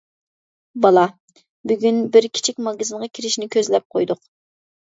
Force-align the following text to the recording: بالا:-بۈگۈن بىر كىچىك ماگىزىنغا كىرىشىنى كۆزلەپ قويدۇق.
بالا:-بۈگۈن 0.85 1.99
بىر 2.15 2.29
كىچىك 2.39 2.65
ماگىزىنغا 2.69 3.11
كىرىشىنى 3.19 3.51
كۆزلەپ 3.59 3.87
قويدۇق. 3.97 4.27